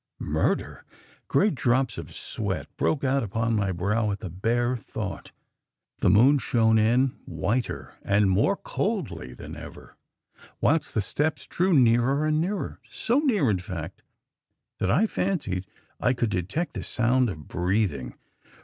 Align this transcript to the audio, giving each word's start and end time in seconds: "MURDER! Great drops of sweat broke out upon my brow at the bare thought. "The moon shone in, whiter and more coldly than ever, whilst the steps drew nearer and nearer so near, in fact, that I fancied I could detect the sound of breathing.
"MURDER! 0.17 0.83
Great 1.27 1.53
drops 1.53 1.99
of 1.99 2.11
sweat 2.11 2.65
broke 2.75 3.03
out 3.03 3.21
upon 3.21 3.55
my 3.55 3.71
brow 3.71 4.09
at 4.09 4.17
the 4.17 4.31
bare 4.31 4.75
thought. 4.75 5.31
"The 5.99 6.09
moon 6.09 6.39
shone 6.39 6.79
in, 6.79 7.19
whiter 7.27 7.93
and 8.01 8.27
more 8.27 8.57
coldly 8.57 9.35
than 9.35 9.55
ever, 9.55 9.95
whilst 10.59 10.95
the 10.95 11.01
steps 11.01 11.45
drew 11.45 11.75
nearer 11.75 12.25
and 12.25 12.41
nearer 12.41 12.79
so 12.89 13.19
near, 13.19 13.47
in 13.51 13.59
fact, 13.59 14.01
that 14.79 14.89
I 14.89 15.05
fancied 15.05 15.67
I 15.99 16.13
could 16.13 16.31
detect 16.31 16.73
the 16.73 16.81
sound 16.81 17.29
of 17.29 17.47
breathing. 17.47 18.15